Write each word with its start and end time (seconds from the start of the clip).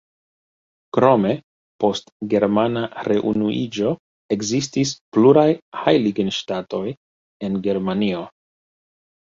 Krome, 0.97 1.33
post 1.83 2.09
germana 2.31 2.83
reunuiĝo, 3.09 3.93
ekzistis 4.37 4.95
pluraj 5.19 5.47
Heiligenstadt-oj 5.83 6.89
en 7.49 7.63
Germanio. 7.69 8.25